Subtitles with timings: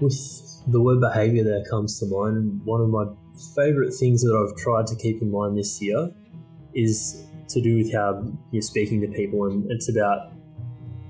[0.00, 2.60] with the word behaviour there comes to mind.
[2.64, 3.06] One of my
[3.54, 6.10] favourite things that I've tried to keep in mind this year
[6.74, 10.32] is to do with how you're speaking to people, and it's about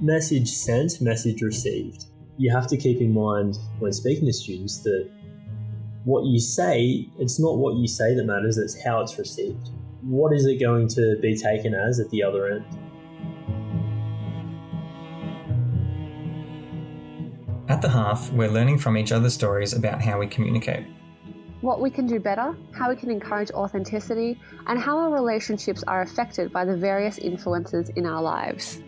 [0.01, 2.07] message sent, message received.
[2.39, 5.11] You have to keep in mind when speaking to students that
[6.05, 9.69] what you say, it's not what you say that matters, it's how it's received.
[10.01, 12.65] What is it going to be taken as at the other end?
[17.81, 20.85] At the Hearth, we're learning from each other's stories about how we communicate.
[21.63, 26.03] What we can do better, how we can encourage authenticity, and how our relationships are
[26.03, 28.83] affected by the various influences in our lives.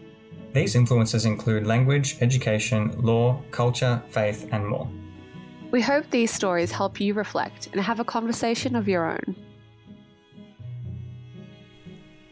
[0.52, 4.86] These influences include language, education, law, culture, faith, and more.
[5.70, 9.34] We hope these stories help you reflect and have a conversation of your own.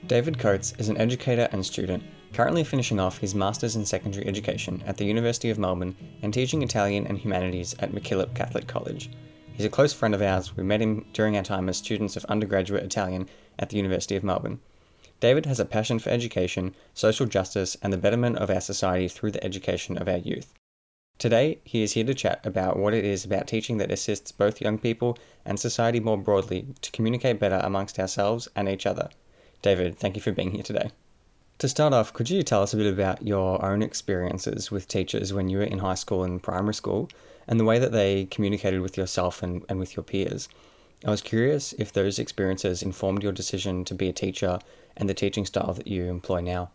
[0.07, 4.83] David Coates is an educator and student currently finishing off his Masters in Secondary Education
[4.87, 9.10] at the University of Melbourne and teaching Italian and Humanities at MacKillop Catholic College.
[9.52, 10.57] He's a close friend of ours.
[10.57, 14.24] We met him during our time as students of undergraduate Italian at the University of
[14.24, 14.60] Melbourne.
[15.21, 19.33] David has a passion for education, social justice, and the betterment of our society through
[19.33, 20.55] the education of our youth.
[21.18, 24.62] Today, he is here to chat about what it is about teaching that assists both
[24.62, 29.10] young people and society more broadly to communicate better amongst ourselves and each other.
[29.60, 30.90] David, thank you for being here today.
[31.61, 35.35] To start off, could you tell us a bit about your own experiences with teachers
[35.35, 37.11] when you were in high school and primary school
[37.47, 40.49] and the way that they communicated with yourself and, and with your peers?
[41.05, 44.59] I was curious if those experiences informed your decision to be a teacher
[44.97, 46.71] and the teaching style that you employ now.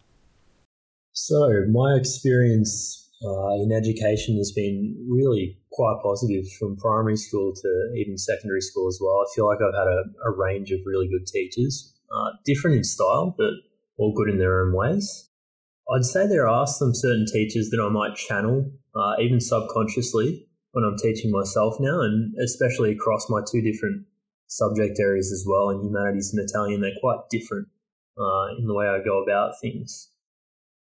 [1.13, 7.91] So, my experience uh, in education has been really quite positive from primary school to
[7.97, 9.25] even secondary school as well.
[9.27, 12.83] I feel like I've had a, a range of really good teachers, uh, different in
[12.83, 13.49] style, but
[13.97, 15.29] all good in their own ways.
[15.93, 20.83] I'd say there are some certain teachers that I might channel, uh, even subconsciously, when
[20.83, 24.05] I'm teaching myself now, and especially across my two different
[24.47, 27.67] subject areas as well, in humanities and Italian, they're quite different
[28.17, 30.09] uh, in the way I go about things.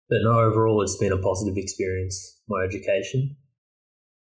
[0.09, 3.37] But no, overall, it's been a positive experience, my education.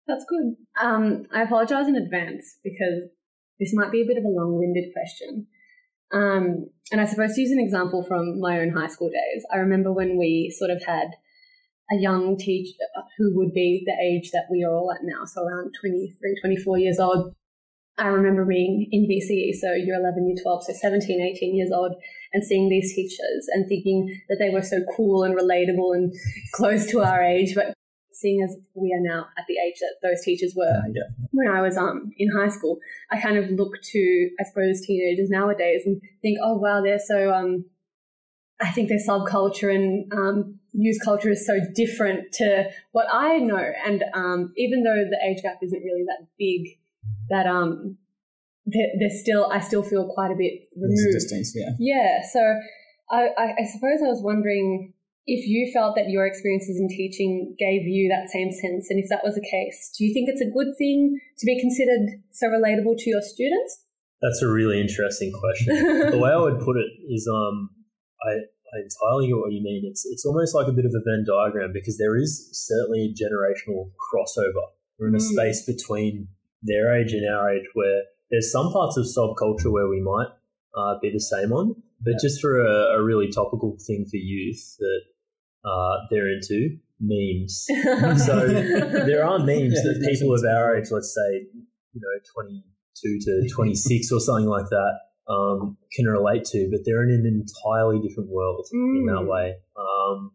[0.07, 0.56] That's good.
[0.81, 3.09] Um, I apologize in advance because
[3.59, 5.47] this might be a bit of a long winded question.
[6.16, 9.58] Um, and I suppose to use an example from my own high school days, I
[9.58, 11.09] remember when we sort of had
[11.92, 12.80] a young teacher
[13.18, 16.80] who would be the age that we are all at now, so around 23, 24
[16.80, 17.36] years old.
[17.98, 21.94] I remember being in VCE, so year 11, year 12, so 17, 18 years old,
[22.34, 26.14] and seeing these teachers and thinking that they were so cool and relatable and
[26.53, 27.74] close to our age, but
[28.16, 31.03] seeing as we are now at the age that those teachers were uh, yeah.
[31.31, 32.80] when I was um in high school,
[33.12, 37.34] I kind of look to I suppose teenagers nowadays and think, oh wow, they're so
[37.34, 37.66] um
[38.62, 43.72] I think their subculture and um, youth culture is so different to what I know,
[43.86, 46.80] and um, even though the age gap isn't really that big,
[47.30, 47.97] that um
[48.66, 51.14] they're, still I still feel quite a bit removed.
[51.14, 51.70] distance, yeah.
[51.78, 52.40] Yeah, so
[53.12, 54.94] I, I, I suppose I was wondering
[55.28, 59.09] if you felt that your experiences in teaching gave you that same sense, and if
[59.09, 62.47] that was the case, do you think it's a good thing to be considered so
[62.47, 63.81] relatable to your students?
[64.22, 65.75] That's a really interesting question.
[66.12, 67.69] the way I would put it is, um,
[68.24, 69.84] I, I entirely get what you mean.
[69.85, 73.14] It's it's almost like a bit of a Venn diagram because there is certainly a
[73.14, 74.69] generational crossover.
[75.00, 75.34] We're in a mm.
[75.34, 76.28] space between
[76.62, 80.28] their age and our age where there's some parts of subculture where we might
[80.75, 82.18] uh, be the same on, but yeah.
[82.22, 85.02] just for a, a, really topical thing for youth that
[85.66, 87.66] uh, they're into memes.
[88.26, 91.48] so there are memes yeah, that people of our age, let's say,
[91.94, 97.03] you know, 22 to 26 or something like that, um, can relate to, but they're
[97.03, 99.00] in an entirely different world mm.
[99.00, 99.28] in that mm.
[99.28, 99.56] way.
[99.78, 100.31] Um,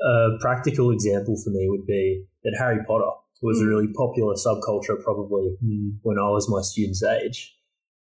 [0.00, 3.10] a practical example for me would be that Harry Potter
[3.42, 3.64] was mm.
[3.64, 5.96] a really popular subculture probably mm.
[6.02, 7.56] when I was my student's age.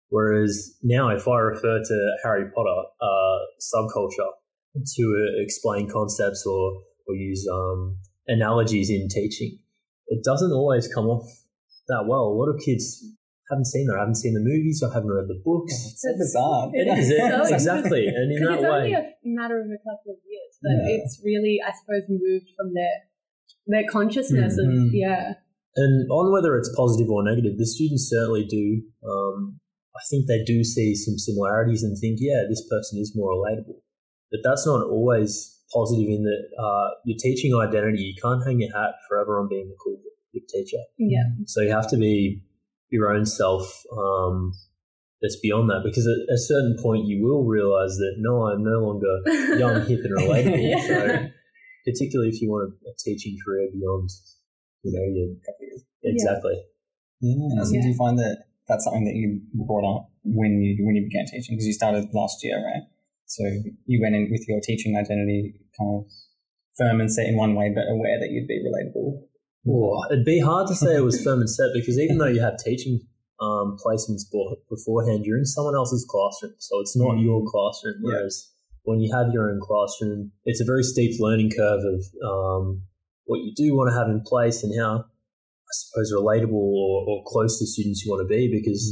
[0.09, 4.29] Whereas now, if I refer to Harry Potter uh, subculture,
[4.75, 7.97] to uh, explain concepts or or use um,
[8.27, 9.59] analogies in teaching.
[10.07, 11.27] It doesn't always come off
[11.87, 12.21] that well.
[12.21, 13.03] A lot of kids
[13.49, 15.73] haven't seen that, haven't seen the movies, or haven't read the books.
[15.73, 16.71] It's so bizarre.
[16.73, 20.13] It, is so exactly, and in that it's way, only a matter of a couple
[20.13, 20.97] of years, but yeah.
[20.97, 22.97] it's really, I suppose, moved from their
[23.67, 24.87] their consciousness mm-hmm.
[24.87, 25.33] of yeah.
[25.75, 28.83] And on whether it's positive or negative, the students certainly do.
[29.03, 29.59] Um,
[29.95, 33.77] I think they do see some similarities and think, yeah, this person is more relatable
[34.33, 38.75] but that's not always positive in that uh, your teaching identity, you can't hang your
[38.75, 40.01] hat forever on being the cool
[40.49, 40.81] teacher.
[40.97, 41.23] Yeah.
[41.45, 42.41] So you have to be
[42.89, 44.51] your own self um,
[45.21, 48.79] that's beyond that because at a certain point you will realize that no, I'm no
[48.81, 49.13] longer
[49.59, 50.69] young, hip, and relatable.
[50.69, 50.87] yeah.
[50.87, 51.27] So
[51.85, 54.09] particularly if you want a, a teaching career beyond,
[54.83, 55.35] you know, your,
[56.03, 56.57] exactly.
[57.21, 57.63] Yeah.
[57.63, 57.81] So Yeah.
[57.81, 61.25] do you find that that's something that you brought up when you when you began
[61.25, 61.55] teaching?
[61.55, 62.83] Because you started last year, right?
[63.35, 63.43] So
[63.85, 66.11] you went in with your teaching identity kind of
[66.77, 69.21] firm and set in one way, but aware that you'd be relatable.
[69.67, 72.41] Oh, it'd be hard to say it was firm and set because even though you
[72.41, 72.99] have teaching
[73.41, 74.23] um, placements
[74.69, 77.23] beforehand, you're in someone else's classroom, so it's not Mm.
[77.23, 77.95] your classroom.
[78.03, 78.09] Yeah.
[78.21, 78.51] Whereas
[78.83, 82.83] when you have your own classroom, it's a very steep learning curve of um,
[83.25, 87.23] what you do want to have in place and how, I suppose, relatable or, or
[87.25, 88.47] close to students you want to be.
[88.51, 88.83] Because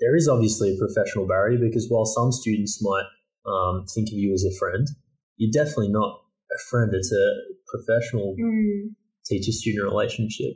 [0.00, 1.58] there is obviously a professional barrier.
[1.60, 3.04] Because while some students might
[3.46, 4.86] um, think of you as a friend,
[5.36, 6.20] you're definitely not
[6.54, 6.92] a friend.
[6.94, 7.26] It's a
[7.68, 8.94] professional Mm.
[9.26, 10.54] teacher student relationship.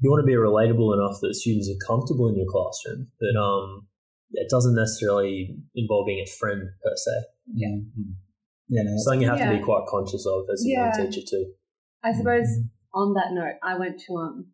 [0.00, 3.86] You want to be relatable enough that students are comfortable in your classroom, but um,
[4.32, 7.10] it doesn't necessarily involve being a friend per se.
[7.54, 7.76] Yeah.
[8.68, 8.82] Yeah.
[8.84, 11.04] No, something you have to be quite conscious of as a young Yeah.
[11.06, 11.52] teacher too.
[12.04, 12.46] I suppose
[12.94, 14.46] on that note, I went to um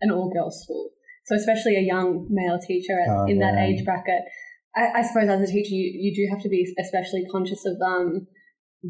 [0.00, 0.90] an all girls school,
[1.24, 4.22] so especially a young male teacher at, Oh, in that age bracket.
[4.76, 7.76] I, I suppose as a teacher, you, you do have to be especially conscious of
[7.84, 8.26] um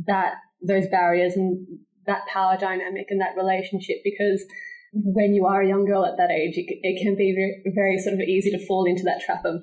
[0.06, 0.34] that
[0.66, 1.66] those barriers and
[2.06, 4.44] that power dynamic and that relationship because
[4.92, 7.98] when you are a young girl at that age, it, it can be very, very
[7.98, 9.62] sort of easy to fall into that trap of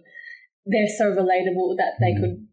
[0.65, 2.19] they're so relatable that they Mm.
[2.19, 2.47] could,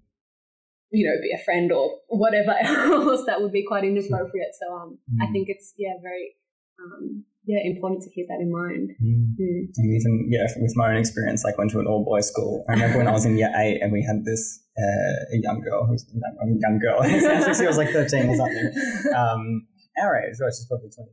[0.90, 4.54] you know, be a friend or whatever else that would be quite inappropriate.
[4.60, 5.32] So um, I Mm.
[5.32, 6.34] think it's yeah very
[6.82, 8.90] um, yeah important to keep that in mind.
[9.02, 9.36] Mm.
[9.38, 9.68] Mm.
[9.76, 12.64] And even yeah, with my own experience, like went to an all boys school.
[12.68, 15.60] I remember when I was in year eight, and we had this uh, a young
[15.60, 17.02] girl who's a young girl.
[17.54, 18.72] she was like thirteen or something.
[19.16, 19.66] Um,
[20.00, 20.52] our age, right?
[20.52, 21.12] She's probably 22,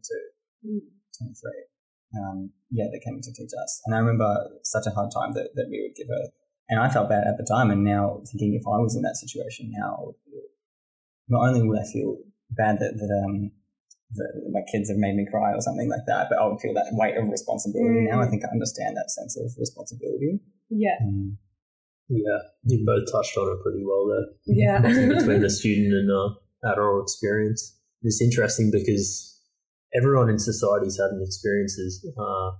[0.65, 0.81] Mm.
[1.19, 1.51] 23.
[2.17, 4.31] Um, yeah, they came to teach us, and I remember
[4.63, 6.29] such a hard time that, that we would give her.
[6.69, 9.15] And I felt bad at the time, and now thinking if I was in that
[9.15, 10.41] situation, now I would feel.
[11.29, 12.17] Not only would I feel
[12.49, 13.51] bad that that um
[14.15, 16.73] that my kids have made me cry or something like that, but I would feel
[16.73, 18.07] that weight of responsibility.
[18.09, 18.29] Now I Mm.
[18.29, 20.39] think I understand that sense of responsibility.
[20.69, 21.37] Yeah, Um,
[22.09, 24.55] Yeah, you both touched on it pretty well there.
[24.55, 24.79] yeah,
[25.19, 26.29] between the student and uh,
[26.71, 27.75] adult experience.
[28.01, 29.37] It's interesting because
[29.93, 32.51] everyone in society's had an experiences uh,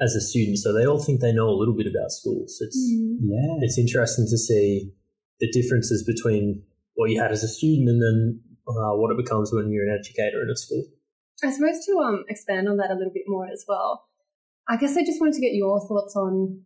[0.00, 2.58] as a student, so they all think they know a little bit about schools.
[2.60, 3.16] It's Mm.
[3.24, 4.92] yeah, it's interesting to see
[5.40, 6.62] the differences between
[6.94, 9.98] what you had as a student and then uh, what it becomes when you're an
[9.98, 10.84] educator in a school.
[11.44, 14.06] I suppose to um expand on that a little bit more as well.
[14.68, 16.62] I guess I just wanted to get your thoughts on,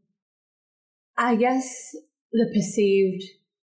[1.16, 1.94] I guess,
[2.32, 3.22] the perceived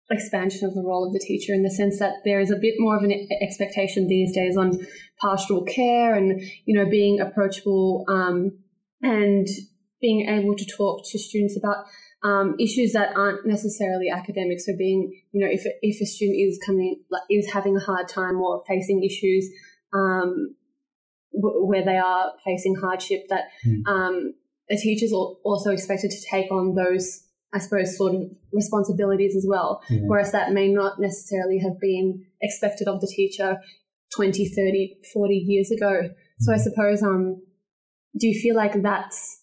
[0.09, 2.75] expansion of the role of the teacher in the sense that there is a bit
[2.77, 4.85] more of an expectation these days on
[5.21, 8.57] pastoral care and you know being approachable um,
[9.01, 9.47] and
[9.99, 11.85] being able to talk to students about
[12.23, 14.59] um, issues that aren't necessarily academic.
[14.59, 18.07] So being you know if if a student is coming like, is having a hard
[18.07, 19.49] time or facing issues
[19.93, 20.55] um,
[21.33, 23.85] w- where they are facing hardship, that Hmm.
[23.87, 24.33] um,
[24.69, 27.23] a teacher's al- also expected to take on those,
[27.53, 28.21] I suppose, sort of
[28.51, 29.81] responsibilities as well.
[29.89, 30.01] yeah.
[30.05, 33.59] Whereas that may not necessarily have been expected of the teacher
[34.15, 36.09] 20, 30, 40 years ago.
[36.39, 37.41] So I suppose, um,
[38.19, 39.41] do you feel like that's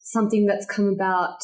[0.00, 1.38] something that's come about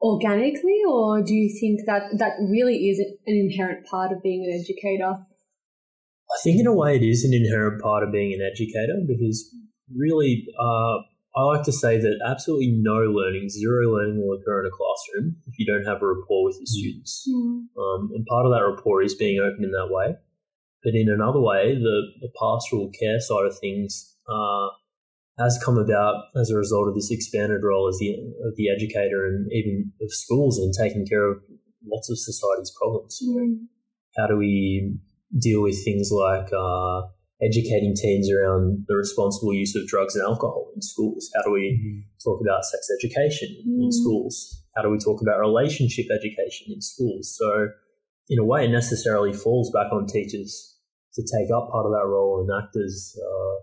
[0.00, 4.58] organically, or do you think that that really is an inherent part of being an
[4.58, 5.24] educator?
[6.30, 9.54] I think in a way it is an inherent part of being an educator because
[9.94, 10.98] really, uh,
[11.36, 15.36] I like to say that absolutely no learning, zero learning will occur in a classroom
[15.46, 17.24] if you don't have a rapport with your students.
[17.78, 20.16] Um, and part of that rapport is being open in that way.
[20.82, 24.68] But in another way, the, the pastoral care side of things uh,
[25.38, 28.10] has come about as a result of this expanded role as the
[28.44, 31.42] of the educator and even of schools in taking care of
[31.86, 33.18] lots of society's problems.
[34.16, 34.96] How do we
[35.38, 37.02] deal with things like uh,
[37.42, 41.30] educating teens around the responsible use of drugs and alcohol in schools?
[41.36, 43.92] How do we talk about sex education in Mm.
[43.92, 44.64] schools?
[44.74, 47.36] How do we talk about relationship education in schools?
[47.38, 47.68] So,
[48.28, 50.76] in a way, it necessarily falls back on teachers
[51.14, 53.54] to take up part of that role and act as, uh,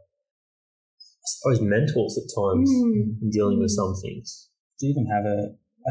[1.26, 3.22] suppose, mentors at times Mm.
[3.22, 4.50] in dealing with some things.
[4.80, 5.40] Do you even have a,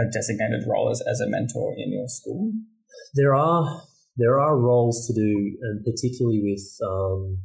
[0.01, 2.53] a designated role as, as a mentor in your school?
[3.15, 3.83] There are
[4.17, 7.39] there are roles to do, and particularly with um,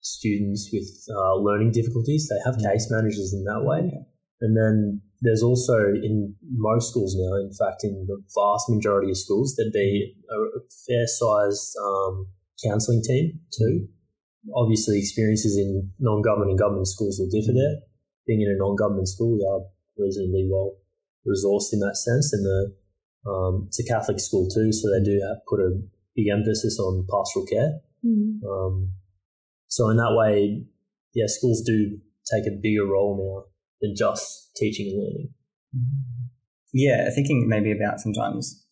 [0.00, 3.90] students with uh, learning difficulties, they have case managers in that way.
[4.40, 5.76] And then there's also
[6.08, 10.34] in most schools now, in fact, in the vast majority of schools, there'd be a,
[10.58, 12.26] a fair sized um,
[12.64, 13.88] counselling team too.
[14.54, 17.82] Obviously, experiences in non government and government schools will differ there.
[18.26, 19.60] Being in a non government school, we are
[19.96, 20.76] reasonably well
[21.26, 22.32] resourced in that sense.
[22.32, 22.74] And the
[23.28, 25.80] um, it's a Catholic school too, so they do have put a
[26.14, 27.80] big emphasis on pastoral care.
[28.48, 28.92] Um,
[29.66, 30.64] so in that way,
[31.14, 31.98] yeah, schools do
[32.32, 33.50] take a bigger role now
[33.80, 35.34] than just teaching and learning.
[36.72, 38.64] Yeah, thinking maybe about sometimes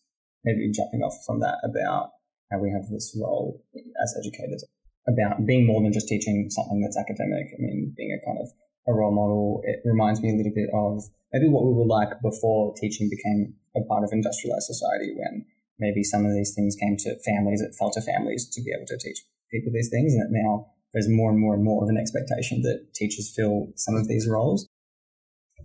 [0.43, 2.11] maybe jumping off from that about
[2.51, 3.61] how we have this role
[4.01, 4.63] as educators
[5.07, 7.47] about being more than just teaching something that's academic.
[7.55, 8.49] I mean, being a kind of
[8.87, 9.61] a role model.
[9.63, 13.53] It reminds me a little bit of maybe what we were like before teaching became
[13.75, 15.45] a part of industrialized society when
[15.79, 18.87] maybe some of these things came to families, it fell to families to be able
[18.87, 19.19] to teach
[19.51, 20.13] people these things.
[20.13, 23.95] And now there's more and more and more of an expectation that teachers fill some
[23.95, 24.67] of these roles.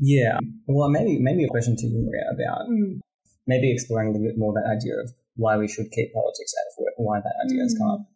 [0.01, 0.39] Yeah.
[0.67, 3.01] Well, maybe, maybe a question to you, Maria, about Mm.
[3.47, 6.67] maybe exploring a little bit more that idea of why we should keep politics out
[6.71, 8.12] of work, why that idea has come up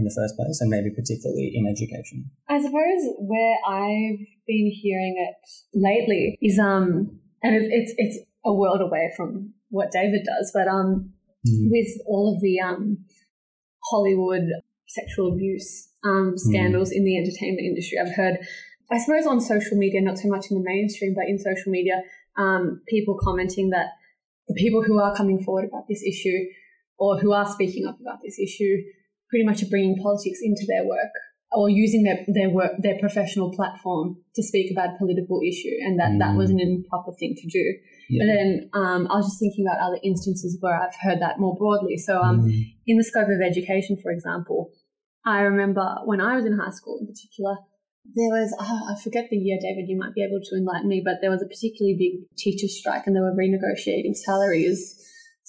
[0.00, 2.24] in the first place, and maybe particularly in education.
[2.48, 5.38] I suppose where I've been hearing it
[5.76, 10.66] lately is um, and it, it's it's a world away from what David does, but
[10.66, 11.12] um,
[11.46, 11.70] Mm.
[11.70, 12.98] with all of the um,
[13.90, 14.44] Hollywood
[14.88, 18.36] sexual abuse um, scandals in the entertainment industry, I've heard,
[18.92, 22.02] I suppose on social media, not so much in the mainstream, but in social media,
[22.36, 23.86] um, people commenting that
[24.48, 26.44] the people who are coming forward about this issue
[26.98, 28.76] or who are speaking up about this issue
[29.30, 31.10] pretty much are bringing politics into their work
[31.52, 35.98] or using their, their work, their professional platform to speak about a political issue, and
[35.98, 36.38] that that Mm.
[36.38, 37.64] was an improper thing to do.
[38.18, 41.56] But then um, I was just thinking about other instances where I've heard that more
[41.56, 41.96] broadly.
[41.96, 42.64] So um, Mm.
[42.86, 44.70] in the scope of education, for example,
[45.24, 47.56] I remember when I was in high school in particular,
[48.14, 51.02] there was, oh, I forget the year, David, you might be able to enlighten me,
[51.04, 54.80] but there was a particularly big teacher strike and they were renegotiating salaries.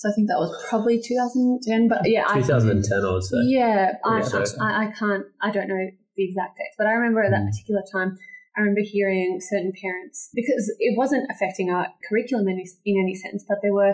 [0.01, 3.37] So I think that was probably 2010, but yeah, 2010, I would say.
[3.45, 5.85] yeah, I, so- I, I can't, I don't know
[6.17, 7.51] the exact dates, but I remember at that Mm.
[7.51, 8.17] particular time,
[8.57, 13.13] I remember hearing certain parents, because it wasn't affecting our curriculum in any, in any
[13.13, 13.93] sense, but there were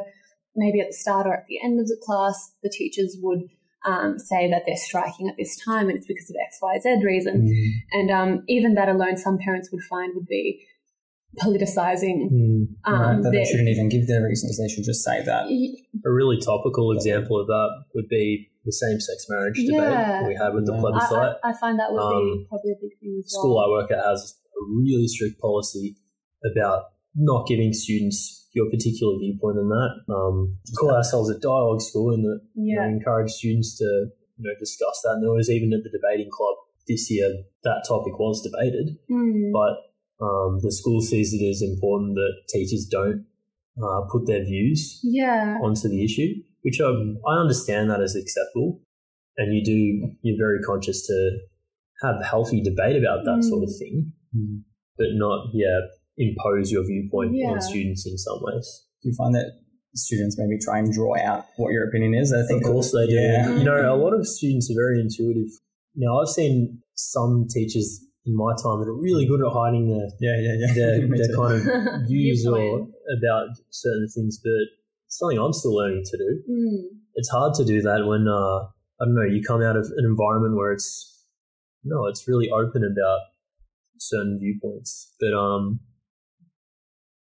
[0.56, 3.42] maybe at the start or at the end of the class, the teachers would
[3.86, 7.02] um, say that they're striking at this time and it's because of X, Y, Z
[7.04, 7.50] reason.
[7.52, 7.72] Mm.
[7.92, 10.66] And um, even that alone, some parents would find would be
[11.44, 12.30] politicizing.
[12.32, 12.68] Mm.
[12.86, 14.58] Um, right, that they shouldn't even give their reasons.
[14.58, 15.46] They should just say that.
[15.48, 20.28] A really topical example of that would be the same-sex marriage debate Yeah.
[20.28, 20.80] we had with the Yeah.
[20.80, 21.36] I, plebiscite.
[21.44, 23.42] I, I find that would be Um, probably a big thing as well.
[23.42, 25.96] school I work at has a really strict policy
[26.52, 26.84] about
[27.16, 30.14] not giving students your particular viewpoint on that.
[30.14, 33.86] Um, we call ourselves a dialogue school, and that you know, encourage students to
[34.38, 35.14] you know discuss that.
[35.16, 36.56] And there was even at the debating club
[36.88, 37.30] this year
[37.64, 39.52] that topic was debated, Mm.
[39.52, 39.78] but
[40.22, 43.26] um, the school sees it as important that teachers don't
[43.82, 45.58] uh, put their views Yeah.
[45.64, 46.34] onto the issue,
[46.64, 48.82] which um, I understand that as acceptable,
[49.38, 51.38] and you do you're very conscious to
[52.04, 53.50] have healthy debate about that Mm.
[53.50, 54.64] sort of thing, Mm.
[54.98, 55.80] but not yeah
[56.18, 57.52] impose your viewpoint Yeah.
[57.52, 58.86] on students in some ways.
[59.04, 59.52] Do you find that
[59.94, 62.34] students maybe try and draw out what your opinion is?
[62.34, 63.14] I think Of course they do.
[63.14, 63.58] Yeah.
[63.60, 65.50] You know, a lot of students are very intuitive.
[65.96, 70.08] Now I've seen some teachers in my time that are really good at hiding their
[70.20, 70.74] Yeah, yeah, yeah.
[70.76, 74.68] their, their kind of views or about certain things, but
[75.08, 76.30] it's something I'm still learning to do.
[76.52, 76.82] Mm.
[77.16, 78.68] it's hard to do that when uh,
[79.00, 81.18] I don't know you come out of an environment where it's
[81.84, 83.20] no, it's really open about
[83.98, 85.14] certain viewpoints.
[85.20, 85.80] But um,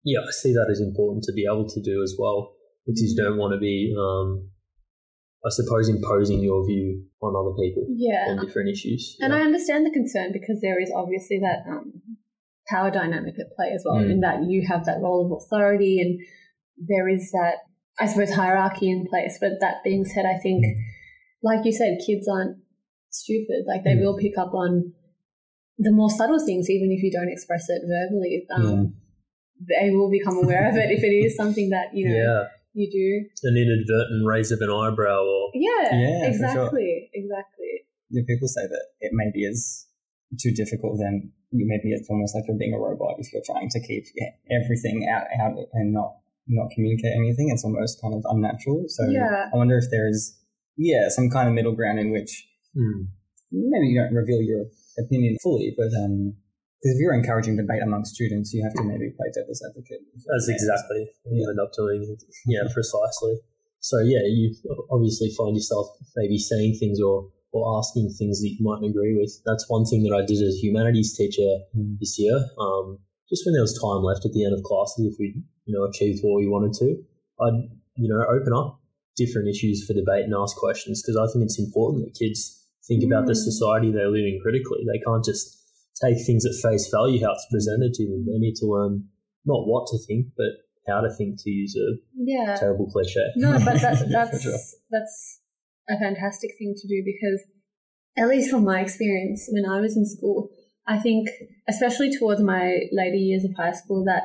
[0.04, 2.54] yeah, I see that as important to be able to do as well,
[2.86, 4.50] because you don't want to be um,
[5.46, 8.26] I suppose imposing your view on other people Yeah.
[8.30, 9.16] on different issues.
[9.20, 9.38] And Yeah.
[9.38, 12.02] I understand the concern because there is obviously that um,
[12.68, 14.10] power dynamic at play as well, Mm.
[14.12, 16.18] in that you have that role of authority and
[16.90, 17.58] there is that,
[18.00, 19.38] I suppose, hierarchy in place.
[19.40, 20.64] But that being said, I think,
[21.42, 22.56] like you said, kids aren't
[23.10, 23.64] stupid.
[23.66, 24.00] Like they Mm.
[24.00, 24.92] will pick up on
[25.78, 28.46] the more subtle things, even if you don't express it verbally.
[28.50, 28.96] Um,
[29.58, 32.86] They will become aware of it if it is something that, you know, yeah, you
[32.92, 33.08] do.
[33.48, 36.68] an inadvertent raise of an eyebrow or Yeah, Yeah, for sure.
[36.68, 37.10] exactly.
[37.14, 37.72] Exactly.
[38.10, 39.86] Yeah, people say that it maybe is
[40.38, 40.98] too difficult.
[41.00, 44.04] Then maybe it's almost like you're being a robot if you're trying to keep
[44.50, 46.12] everything out, out and not
[46.48, 47.50] not communicate anything.
[47.50, 48.84] It's almost kind of unnatural.
[48.88, 49.50] So Yeah.
[49.52, 50.38] I wonder if there is
[50.76, 53.08] yeah some kind of middle ground in which Hmm.
[53.50, 54.66] maybe you don't reveal your
[54.98, 56.34] opinion fully, but um,
[56.82, 60.00] because if you're encouraging debate among students, you have to maybe play devil's advocate.
[60.28, 62.16] That's exactly what you end up doing.
[62.46, 63.40] Yeah, precisely.
[63.80, 64.54] So yeah, you
[64.90, 69.32] obviously find yourself maybe saying things or or asking things that you mightn't agree with.
[69.46, 71.96] That's one thing that I did as a humanities teacher Mm.
[71.98, 72.36] this year.
[72.60, 72.98] Um,
[73.30, 75.84] just when there was time left at the end of classes, if we you know
[75.84, 76.88] achieved what we wanted to,
[77.40, 77.58] I'd
[77.96, 78.80] you know open up
[79.16, 83.02] different issues for debate and ask questions because I think it's important that kids think
[83.02, 83.44] about the Mm.
[83.50, 84.84] society they live in critically.
[84.84, 85.56] They can't just
[86.02, 88.26] take things at face value how it's presented to them.
[88.26, 89.04] They need to learn
[89.44, 90.52] not what to think, but
[90.86, 91.36] how to think.
[91.42, 92.56] To use a Yeah.
[92.58, 93.20] terrible cliche.
[93.36, 94.58] No, but that, that's sure.
[94.90, 95.40] that's
[95.88, 97.40] a fantastic thing to do because,
[98.16, 100.50] at least from my experience, when I was in school,
[100.86, 101.28] I think,
[101.68, 104.22] especially towards my later years of high school, that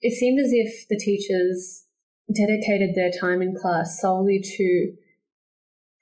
[0.00, 1.84] it seemed as if the teachers
[2.34, 4.92] dedicated their time in class solely to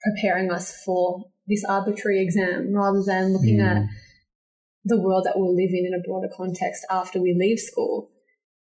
[0.01, 3.65] preparing us for this arbitrary exam rather than looking Mm.
[3.83, 3.83] at
[4.85, 8.11] the world that we'll live in in a broader context after we leave school.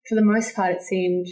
[0.08, 1.28] For the most part, it seemed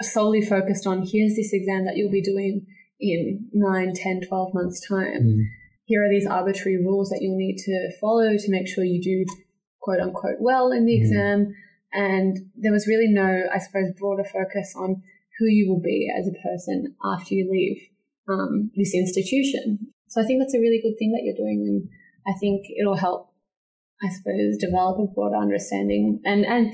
[0.00, 2.66] solely focused on here's this exam that you'll be doing
[2.98, 5.22] in 9, 10, 12 months' time.
[5.22, 5.42] Mm.
[5.84, 9.24] Here are these arbitrary rules that you'll need to follow to make sure you do
[9.80, 11.00] quote unquote well in the Mhm.
[11.00, 11.54] exam.
[11.92, 15.02] And there was really no, I suppose, broader focus on
[15.38, 17.88] who you will be as a person after you leave
[18.28, 19.88] um, this institution.
[20.06, 21.88] So I think that's a really good thing that you're doing, and
[22.26, 23.29] I think it'll help,
[24.02, 26.20] I suppose, develop a broader understanding.
[26.24, 26.72] And and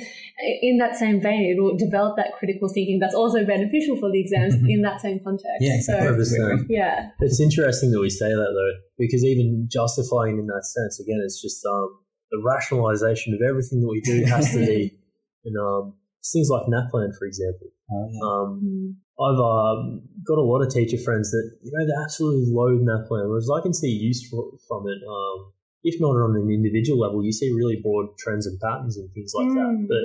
[0.63, 4.21] in that same vein, it will develop that critical thinking that's also beneficial for the
[4.21, 5.59] exams in that same context.
[5.61, 6.67] Yeah, So 100%.
[6.69, 11.21] yeah, It's interesting that we say that though, because even justifying in that sense, again,
[11.25, 11.99] it's just um,
[12.31, 14.97] the rationalization of everything that we do has to be,
[15.45, 15.95] and um,
[16.33, 17.69] things like NAPLAN, for example.
[17.91, 18.21] Oh, yeah.
[18.23, 18.95] Um, Mm.
[19.19, 23.29] I've um, got a lot of teacher friends that you know they absolutely loathe NAPLAN,
[23.31, 25.01] whereas I can see use for, from it.
[25.09, 25.53] Um,
[25.87, 29.33] if not on an individual level, you see really broad trends and patterns and things
[29.35, 29.71] like that.
[29.71, 29.87] Mm.
[29.87, 30.05] But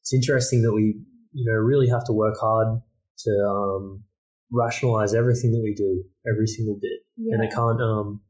[0.00, 1.00] it's interesting that we,
[1.32, 2.82] you know, really have to work hard
[3.24, 4.04] to um,
[4.52, 7.34] rationalize everything that we do, every single bit, yeah.
[7.34, 8.20] and it can't um,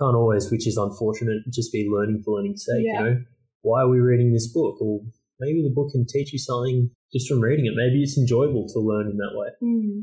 [0.00, 2.82] can't always, which is unfortunate, just be learning for learning's sake.
[2.82, 2.98] Yeah.
[2.98, 3.16] You know,
[3.62, 4.82] why are we reading this book?
[4.82, 5.00] Or
[5.38, 7.74] maybe the book can teach you something just from reading it.
[7.76, 9.48] Maybe it's enjoyable to learn in that way.
[9.62, 10.02] Mm.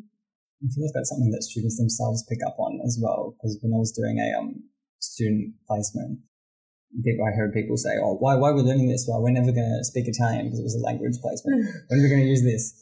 [0.63, 3.36] I feel like that's something that students themselves pick up on as well.
[3.36, 4.63] Because when I was doing a um,
[5.00, 6.27] student placement, people,
[6.96, 9.06] I heard people say, "Oh, why why are we learning this?
[9.08, 11.65] Well, we're never going to speak Italian because it was a language placement.
[11.88, 12.74] when are we going to use this?"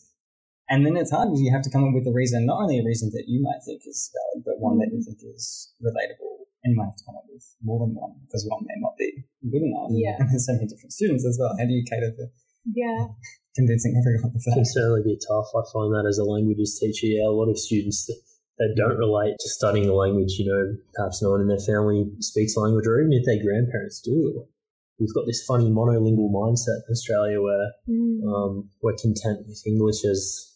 [0.70, 2.80] And then it's hard because you have to come up with a reason, not only
[2.82, 6.50] a reason that you might think is valid, but one that you think is relatable.
[6.66, 8.98] And you might have to come up with more than one because one may not
[8.98, 9.14] be
[9.46, 9.94] good enough.
[9.94, 10.18] Yeah.
[10.20, 11.54] And there's so many different students as well.
[11.54, 12.34] How do you cater for
[12.66, 13.14] Yeah.
[13.54, 14.74] convincing everyone of It can that?
[14.74, 15.54] certainly be tough.
[15.54, 18.18] I find that as a languages teacher, yeah, a lot of students that,
[18.58, 22.06] that don't relate to studying a language, you know, perhaps no one in their family
[22.20, 24.46] speaks the language, or even if their grandparents do.
[24.98, 28.24] We've got this funny monolingual mindset in Australia where Mm.
[28.24, 30.56] um, we're content with English as,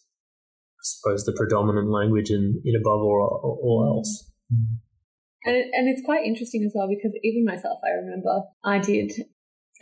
[0.78, 4.30] I suppose, the predominant language and it above all, all else.
[5.44, 9.12] And, it, and it's quite interesting as well because even myself, I remember I did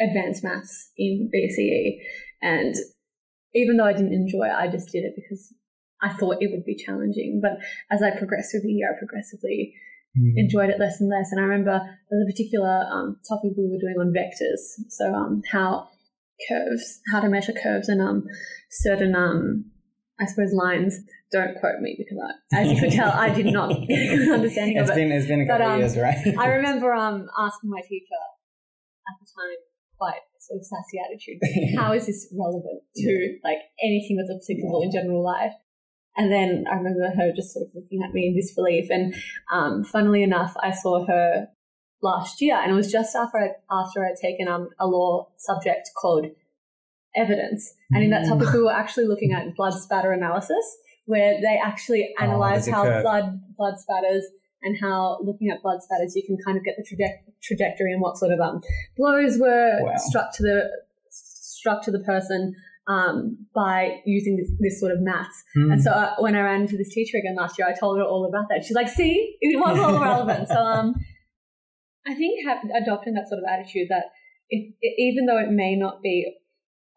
[0.01, 1.99] advanced maths in VCE,
[2.43, 2.75] and
[3.55, 5.53] even though I didn't enjoy it, I just did it because
[6.03, 7.41] I thought it would be challenging.
[7.43, 7.59] But
[7.91, 9.75] as I progressed through the year, I progressively
[10.37, 11.31] enjoyed it less and less.
[11.33, 15.13] And I remember there was a particular um, topic we were doing on vectors, so
[15.15, 15.89] um, how
[16.49, 18.25] curves, how to measure curves, and um,
[18.71, 19.71] certain um,
[20.21, 20.99] I suppose lines.
[21.31, 24.33] Don't quote me because, I, as you could tell, I did not get a good
[24.33, 24.95] understanding of it.
[24.95, 26.17] been, it's been a But, couple um, of years, right?
[26.39, 28.17] I remember um, asking my teacher
[29.07, 29.59] at the time,
[29.99, 34.91] quite sort of sassy attitude, how is this relevant to like anything that's applicable in
[34.91, 35.53] general life?
[36.19, 38.91] And then I remember her just sort of looking at me in disbelief.
[38.91, 39.15] And
[39.53, 41.49] um, funnily enough, I saw her
[42.03, 45.89] last year, and it was just after I, after I'd taken um, a law subject
[46.01, 46.27] called
[47.17, 47.73] evidence.
[47.93, 48.29] And in that Mm.
[48.31, 50.77] topic, we were actually looking at blood spatter analysis,
[51.07, 53.03] where they actually Oh, analyze a how curve.
[53.03, 54.25] blood blood spatters
[54.63, 58.01] and how looking at blood spatters you can kind of get the traje- trajectory and
[58.03, 58.61] what sort of um,
[58.97, 59.97] blows were Wow.
[59.97, 60.71] struck to the
[61.11, 62.55] struck to the person
[62.89, 65.45] um, by using this, this sort of maths.
[65.55, 65.73] Hmm.
[65.73, 68.05] And so uh, when I ran into this teacher again last year, I told her
[68.05, 68.65] all about that.
[68.65, 70.95] She's like, "See, it was all relevant." So um,
[72.07, 74.05] I think have, adopting that sort of attitude that
[74.49, 76.35] it, it, even though it may not be,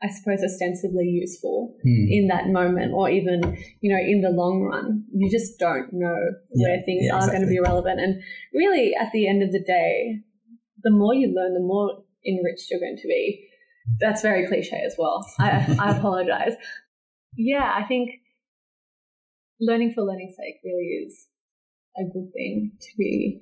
[0.02, 2.08] I suppose, ostensibly useful Hmm.
[2.10, 6.18] in that moment, or even you know in the long run, you just don't know
[6.52, 8.00] where things yeah, are going to be relevant.
[8.00, 8.24] And
[8.54, 10.22] really, at the end of the day,
[10.84, 13.50] the more you learn, the more enriched you're going to be.
[14.00, 15.26] That's very cliche as well.
[15.40, 16.54] I, I apologize.
[17.36, 18.10] Yeah, I think
[19.60, 21.28] learning for learning's sake really is
[21.98, 23.42] a good thing to be,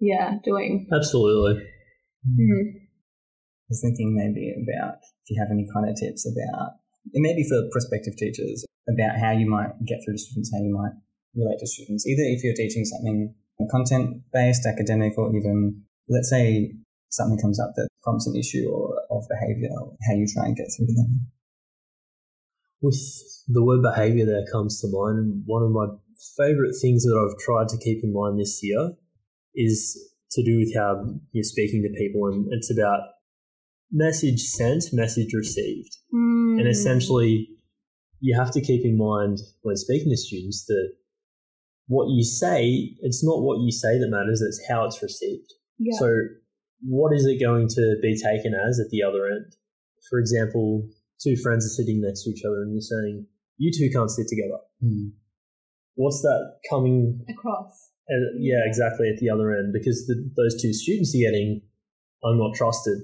[0.00, 0.88] yeah, doing.
[0.92, 1.62] Absolutely.
[2.28, 2.82] Mhm.
[3.66, 6.78] I was thinking maybe about if you have any kind of tips about,
[7.14, 10.72] and maybe for prospective teachers, about how you might get through to students, how you
[10.72, 10.94] might
[11.34, 13.34] relate to students, either if you're teaching something
[13.70, 16.70] content based, academic, or even, let's say,
[17.10, 19.70] something comes up that prompts an issue or of behavior,
[20.08, 21.26] how you try and get through to them.
[22.80, 22.98] With
[23.48, 25.86] the word behavior there comes to mind, one of my
[26.36, 28.92] favorite things that I've tried to keep in mind this year
[29.54, 29.98] is
[30.32, 33.00] to do with how you're speaking to people, and it's about
[33.90, 35.96] message sent, message received.
[36.14, 36.60] Mm.
[36.60, 37.48] And essentially,
[38.20, 40.92] you have to keep in mind when speaking to students that
[41.86, 45.52] what you say, it's not what you say that matters, it's how it's received.
[45.78, 45.98] yeah.
[45.98, 46.10] So
[46.82, 49.54] what is it going to be taken as at the other end?
[50.10, 50.88] For example,
[51.22, 53.26] two friends are sitting next to each other and you're saying,
[53.58, 54.60] you two can't sit together.
[54.84, 55.12] Mm.
[55.94, 57.24] What's that coming?
[57.28, 57.90] Across.
[58.38, 61.62] Yeah, exactly at the other end because the, those two students are getting,
[62.22, 62.98] I'm not trusted,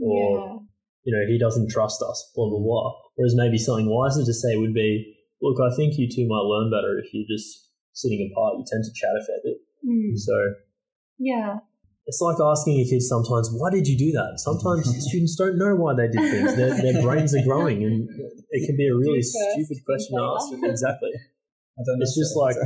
[0.00, 0.56] or yeah.
[1.04, 2.94] you know, he doesn't trust us, blah blah blah.
[3.16, 6.70] Whereas maybe something wiser to say would be, look, I think you two might learn
[6.70, 8.54] better if you're just sitting apart.
[8.56, 10.16] You tend to chat a fair bit, Mm.
[10.16, 10.54] so
[11.18, 11.58] Yeah.
[12.10, 14.42] It's like asking a kid sometimes, why did you do that?
[14.42, 16.58] Sometimes students don't know why they did things.
[16.58, 18.10] Their, their brains are growing, and
[18.50, 20.50] it can be a really stupid question to ask.
[20.58, 21.14] Exactly.
[21.78, 22.02] I don't.
[22.02, 22.58] It's just like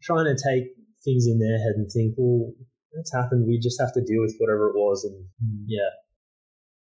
[0.00, 0.72] trying to take
[1.04, 2.56] things in their head and think, well,
[2.96, 3.44] that's happened.
[3.44, 5.04] We just have to deal with whatever it was.
[5.04, 5.28] And
[5.68, 5.92] yeah,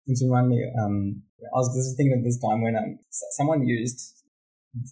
[0.06, 0.62] It remind me.
[0.78, 3.02] Um, I was just thinking of this time when um,
[3.42, 4.22] someone used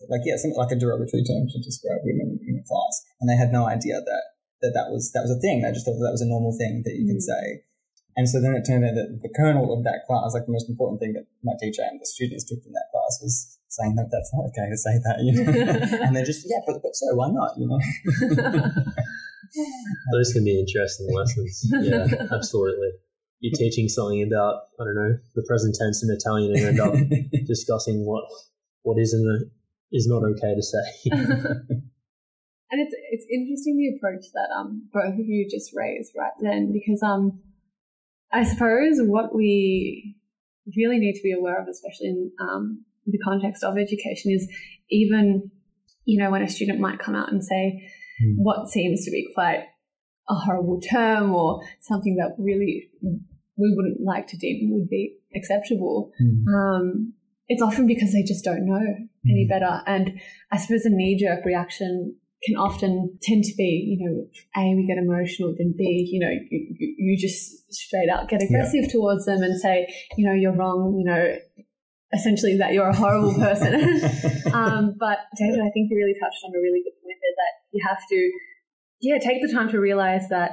[0.09, 3.37] like yeah, some, like a derogatory term to describe women in a class, and they
[3.37, 4.34] had no idea that
[4.65, 5.61] that that was that was a thing.
[5.61, 7.29] I just thought that, that was a normal thing that you can Mm.
[7.29, 7.61] say.
[8.17, 10.69] And so then it turned out that the kernel of that class, like the most
[10.71, 14.07] important thing that my teacher and the students took from that class, was saying that
[14.07, 15.19] that's not okay to say that.
[15.19, 15.51] You know?
[16.07, 17.59] and they're just yeah, but, but so why not?
[17.59, 17.75] You know.
[20.15, 21.67] those can be interesting lessons.
[21.83, 22.89] Yeah, absolutely.
[23.41, 26.95] You're teaching something about, I don't know, the present tense in Italian and end up
[27.45, 28.23] discussing what
[28.83, 29.51] what is and
[29.91, 31.11] is not okay to say.
[32.75, 36.73] And it's it's interesting the approach that um both of you just raised right then
[36.73, 37.39] because um
[38.33, 40.15] I suppose what we
[40.75, 44.49] really need to be aware of, especially in um, the context of education, is
[44.89, 45.51] even
[46.05, 47.87] you know when a student might come out and say
[48.23, 48.35] Mm.
[48.37, 49.63] what seems to be quite
[50.29, 52.89] a horrible term or something that really
[53.57, 56.45] we wouldn't like to deem would be acceptable Mm.
[56.57, 57.13] um,
[57.49, 58.85] it's often because they just don't know
[59.25, 59.49] any Mm.
[59.49, 59.81] better.
[59.85, 60.17] And
[60.49, 64.85] I suppose a knee jerk reaction can often tend to be, you know, A, we
[64.85, 69.41] get emotional, then B, you know, you, you, just straight out get aggressive towards them
[69.41, 71.35] and say, you know, you're wrong, you know,
[72.13, 73.73] essentially that you're a horrible person.
[74.53, 77.53] um, but David, I think you really touched on a really good point there that
[77.71, 78.31] you have to,
[79.01, 80.51] yeah, take the time to realize that,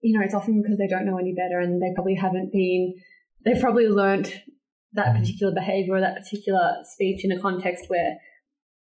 [0.00, 2.94] you know, it's often because they don't know any better and they probably haven't been,
[3.44, 4.32] they've probably learnt
[4.92, 8.16] that particular behavior or that particular speech in a context where,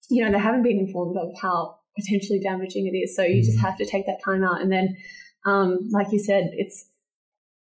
[0.10, 3.16] you know, they haven't been informed of how potentially damaging it is.
[3.16, 3.62] So you just Mhm.
[3.62, 4.62] have to take that time out.
[4.62, 4.96] And then,
[5.46, 6.90] um, like you said, it's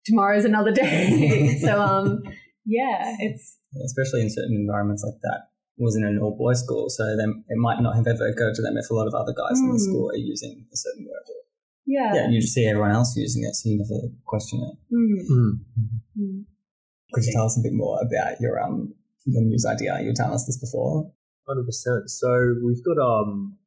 [0.05, 1.57] tomorrow's another day.
[1.61, 2.23] so, um,
[2.65, 5.49] yeah, it's, especially in certain environments like that.
[5.77, 8.55] It was in an all boys school, so then it might not have ever occurred
[8.55, 9.87] to them if a lot of other guys in the Mm.
[9.87, 11.23] school are using a certain word.
[11.85, 12.13] yeah.
[12.13, 14.75] Yeah, you just see everyone else using it, so you never question it.
[14.93, 15.49] Mm, Hmm.
[16.21, 16.45] mm.
[17.13, 18.93] Could you tell us a bit more about your um
[19.25, 19.97] your news idea?
[20.01, 21.11] You were telling us this before.
[21.47, 22.09] Hundred percent.
[22.11, 22.29] So
[22.63, 23.57] we've got um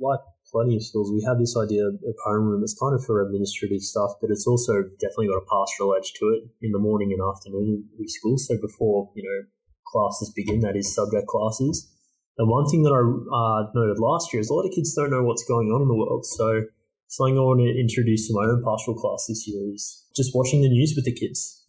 [0.00, 1.10] like plenty of schools.
[1.12, 2.62] We have this idea of homeroom.
[2.62, 6.24] It's kind of for administrative stuff, but it's also definitely got a pastoral edge to
[6.30, 8.38] it in the morning and afternoon of school.
[8.38, 9.48] So before you know
[9.86, 11.92] classes begin, that is subject classes.
[12.38, 15.10] And one thing that I uh, noted last year is a lot of kids don't
[15.10, 16.26] know what's going on in the world.
[16.26, 16.68] So
[17.08, 20.60] something I want to introduce to my own pastoral class this year is just watching
[20.60, 21.64] the news with the kids.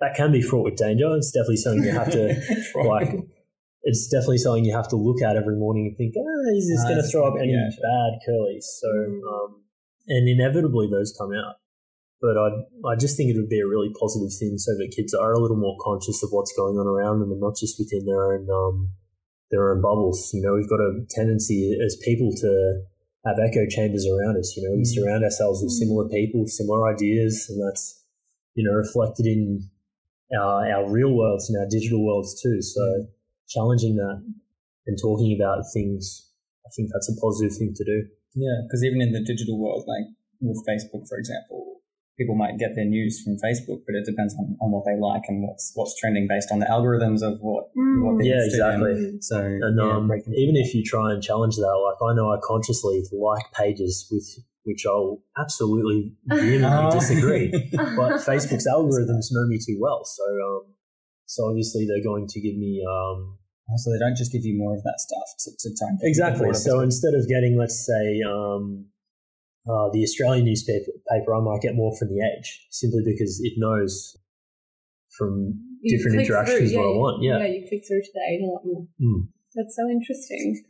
[0.00, 1.16] That can be fraught with danger.
[1.16, 2.38] It's definitely something you have to
[2.86, 3.10] like
[3.86, 6.82] it's definitely something you have to look at every morning and think, ah, is this
[6.84, 7.86] Ah, going to throw up any yeah, sure.
[7.86, 8.66] bad curlies?
[8.82, 9.62] So, um,
[10.08, 11.62] and inevitably those come out.
[12.20, 12.48] But I,
[12.90, 15.38] I just think it would be a really positive thing so that kids are a
[15.38, 18.48] little more conscious of what's going on around them and not just within their own,
[18.50, 18.90] um,
[19.50, 20.32] their own bubbles.
[20.34, 22.82] You know, we've got a tendency as people to
[23.26, 24.56] have echo chambers around us.
[24.56, 24.94] You know, we Mm.
[24.98, 28.02] surround ourselves with similar people, similar ideas, and that's,
[28.54, 29.68] you know, reflected in
[30.34, 32.62] our, our real worlds and our digital worlds too.
[32.62, 33.06] So
[33.48, 34.22] challenging that
[34.86, 36.30] and talking about things,
[36.66, 38.06] I think that's a positive thing to do.
[38.34, 40.04] Yeah, because even in the digital world, like
[40.40, 41.80] with Facebook, for example,
[42.18, 45.22] people might get their news from Facebook, but it depends on, on what they like
[45.28, 48.56] and what's what's trending based on the algorithms of what what they Yeah, used to
[48.56, 49.18] exactly.
[49.20, 52.30] So And yeah, um, breaking- even if you try and challenge that, like I know
[52.32, 54.26] I consciously like pages with
[54.64, 56.90] which I'll absolutely vehemently Oh.
[56.90, 60.62] disagree, but Facebook's algorithms know me too well, so um,
[61.26, 63.38] so obviously they're going to give me um,
[63.74, 66.46] so they don't just give you more of that stuff to, to try and Exactly.
[66.46, 68.86] people So instead of getting, let's say, um,
[69.66, 73.54] uh, the Australian newspaper, paper, I might get more from the Age, simply because it
[73.56, 74.16] knows
[75.18, 77.22] from You different interactions through, what I want.
[77.24, 77.38] Yeah.
[77.42, 78.86] Yeah, you click through to the age a lot more.
[79.02, 79.26] Mm.
[79.58, 80.62] That's so interesting.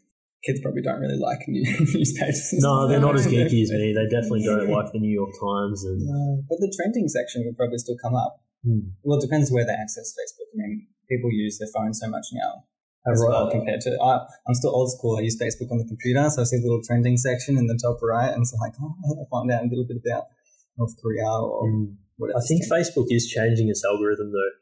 [0.42, 2.54] kids probably don't really like new, newspapers.
[2.56, 3.92] No, they're not as geeky as me.
[3.92, 6.00] They definitely don't like the New York Times and.
[6.00, 8.40] No, but the trending section would probably still come up.
[8.66, 8.90] Hmm.
[9.06, 10.50] Well, it depends where they access Facebook.
[10.52, 12.64] I mean, people use their phone so much now
[13.06, 13.30] as Right.
[13.30, 13.90] well compared to.
[14.02, 15.16] I, I'm still old school.
[15.16, 17.78] I use Facebook on the computer, so I see the little trending section in the
[17.80, 20.24] top right, and it's like, oh, I find out a little bit about
[20.76, 21.94] North Korea or Mm.
[22.18, 22.72] Whatever I think scheme.
[22.80, 24.52] Facebook is changing its algorithm though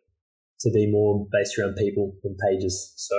[0.66, 2.92] to be more based around people than pages.
[2.96, 3.14] So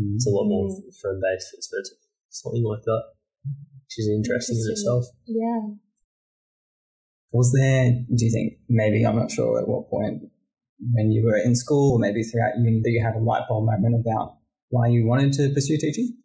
[0.00, 0.14] Mm.
[0.16, 0.66] it's a lot more
[1.00, 1.48] friend based.
[1.54, 1.88] It's meant
[2.30, 3.02] something like that,
[3.44, 5.04] which is interesting in itself.
[5.26, 5.60] Yeah.
[7.32, 10.22] Was there, do you think, maybe, I'm not sure at what point,
[10.92, 13.66] when you were in school or maybe throughout uni, that you had a light bulb
[13.66, 14.36] moment about
[14.70, 16.16] why you wanted to pursue teaching?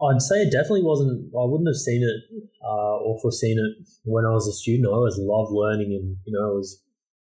[0.00, 1.32] I'd say it definitely wasn't.
[1.32, 4.88] I wouldn't have seen it uh, or foreseen it when I was a student.
[4.88, 6.82] I always loved learning, and you know, I was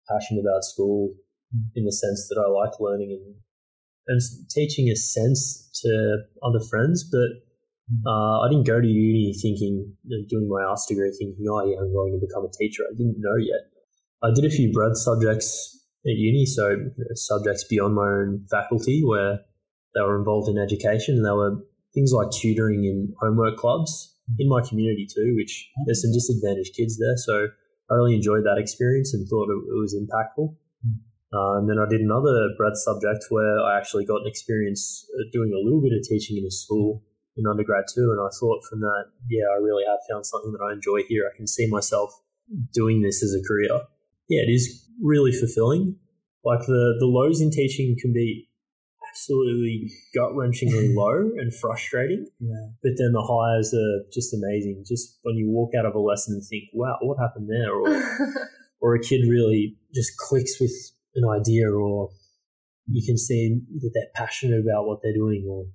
[0.09, 1.15] passionate about school
[1.75, 3.35] in the sense that I liked learning and
[4.07, 7.03] and teaching a sense to other friends.
[7.11, 7.43] But
[8.07, 9.93] uh, I didn't go to uni thinking,
[10.29, 12.85] doing my arts degree, thinking, oh yeah, I'm going to become a teacher.
[12.87, 13.67] I didn't know yet.
[14.23, 18.47] I did a few breadth subjects at uni, so you know, subjects beyond my own
[18.51, 19.41] faculty where
[19.95, 21.57] they were involved in education, and they were
[21.95, 26.99] things like tutoring in homework clubs in my community too, which there's some disadvantaged kids
[26.99, 27.17] there.
[27.17, 27.49] So
[27.91, 30.55] I really enjoyed that experience and thought it, was impactful.
[31.33, 35.27] Uh, and then I did another breadth subject where I actually got an experience uh,
[35.33, 37.03] doing a little bit of teaching in a school
[37.37, 38.11] in undergrad too.
[38.13, 41.31] And I thought from that, yeah, I really have found something that I enjoy here.
[41.33, 42.11] I can see myself
[42.73, 43.81] doing this as a career.
[44.29, 45.97] Yeah, it is really fulfilling.
[46.45, 48.49] Like the, the lows in teaching can be
[49.11, 52.27] absolutely gut wrenchingly low and frustrating.
[52.39, 52.67] Yeah.
[52.83, 54.85] But then the highs are just amazing.
[54.87, 57.73] Just when you walk out of a lesson and think, wow, what happened there?
[57.73, 58.49] Or,
[58.81, 60.73] or a kid really just clicks with
[61.15, 62.11] an idea, or
[62.87, 65.67] you can see that they're passionate about what they're doing, or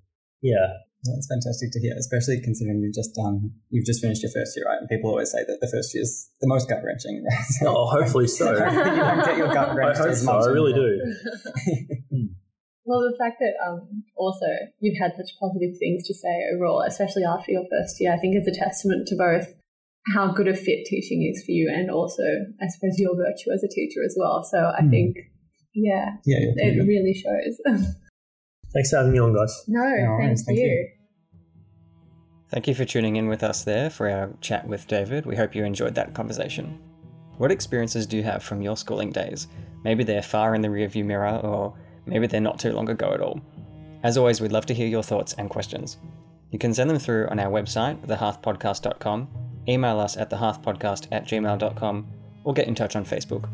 [0.41, 0.74] yeah.
[1.06, 4.65] That's fantastic to hear, especially considering you've just done, you've just finished your first year,
[4.65, 4.80] right?
[4.80, 7.24] And people always say that the first year is the most gut wrenching.
[7.24, 7.46] Right?
[7.62, 8.50] So Oh, hopefully so.
[8.54, 10.32] you don't get your gut I wrenched hope as so.
[10.32, 12.30] I really do.
[12.88, 14.46] Well, the fact that um, also
[14.80, 18.36] you've had such positive things to say overall, especially after your first year, I think
[18.38, 19.48] is a testament to both
[20.13, 22.22] how good a fit teaching is for you and also,
[22.62, 24.44] I suppose, your virtue as a teacher as well.
[24.44, 24.91] So I Hmm.
[24.91, 25.18] think,
[25.74, 26.88] yeah, Yeah, it good.
[26.88, 27.58] really shows.
[28.76, 29.64] Thanks for having me on, guys.
[29.70, 30.66] no, worries, thank, thank you.
[30.66, 30.90] you.
[32.52, 35.26] Thank you for tuning in with us there for our chat with David.
[35.26, 36.78] We hope you enjoyed that conversation.
[37.38, 39.48] What experiences do you have from your schooling days?
[39.86, 41.74] Maybe they're far in the rearview mirror, or
[42.06, 43.40] maybe they're not too long ago at all.
[44.04, 45.98] As always, we'd love to hear your thoughts and questions.
[46.52, 49.28] You can send them through on our website, thehearthpodcast.com,
[49.70, 52.08] email us at thehearthpodcast at gmail.com,
[52.44, 53.50] or get in touch on Facebook.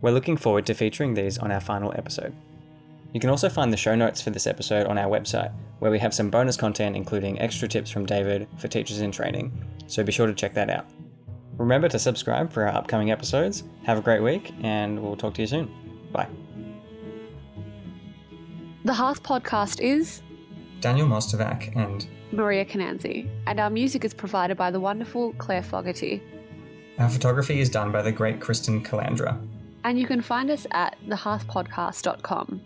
[0.00, 2.34] We're looking forward to featuring these on our final episode.
[3.12, 5.98] You can also find the show notes for this episode on our website, where we
[5.98, 9.52] have some bonus content including extra tips from David for teachers in training,
[9.86, 10.86] so be sure to check that out.
[11.58, 13.64] Remember to subscribe for our upcoming episodes.
[13.84, 15.70] Have a great week, and we'll talk to you soon.
[16.12, 16.28] Bye.
[18.84, 20.22] The Hearth podcast is
[20.80, 26.22] Daniel Mostovac and Maria Cananzi, and our music is provided by the wonderful Claire Fogarty.
[26.98, 29.38] our photography is done by the great Kristen Calandra.
[29.84, 32.60] And you can find us at thehearthpodcast.com.